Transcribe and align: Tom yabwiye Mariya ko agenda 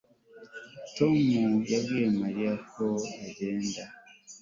Tom 0.97 1.15
yabwiye 1.71 2.07
Mariya 2.21 2.53
ko 2.73 2.85
agenda 3.25 3.83